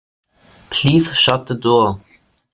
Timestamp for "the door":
1.45-2.01